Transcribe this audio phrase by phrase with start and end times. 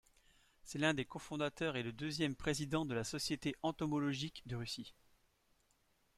[0.63, 4.95] C'est l'un des cofondateurs et le deuxième président de la Société entomologique de Russie.